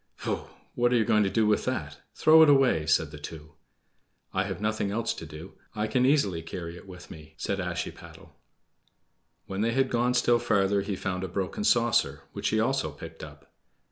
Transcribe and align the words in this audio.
"Pooh! 0.17 0.47
what 0.73 0.91
are 0.91 0.95
you 0.95 1.05
going 1.05 1.21
to 1.21 1.29
do 1.29 1.45
with 1.45 1.65
that? 1.65 1.99
Throw 2.15 2.41
it 2.41 2.49
away," 2.49 2.87
said 2.87 3.11
the 3.11 3.19
two. 3.19 3.53
"I 4.33 4.45
have 4.45 4.59
nothing 4.59 4.89
else 4.89 5.13
to 5.13 5.27
do. 5.27 5.53
I 5.75 5.85
can 5.85 6.07
easily 6.07 6.41
carry 6.41 6.75
it 6.75 6.87
with 6.87 7.11
me," 7.11 7.35
said 7.37 7.59
Ashiepattle. 7.59 8.31
When 9.45 9.61
they 9.61 9.73
had 9.73 9.91
gone 9.91 10.15
still 10.15 10.39
farther 10.39 10.81
he 10.81 10.95
found 10.95 11.23
a 11.23 11.27
broken 11.27 11.63
saucer, 11.63 12.23
which 12.33 12.49
he 12.49 12.59
also 12.59 12.89
picked 12.91 13.23
up. 13.23 13.53